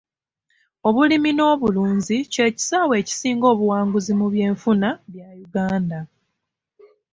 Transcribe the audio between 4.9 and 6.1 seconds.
bya Uganda.